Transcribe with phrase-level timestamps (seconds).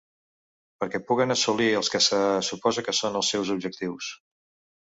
[0.83, 4.13] Perquè puguen assolir els que se suposa que són els seus objectius.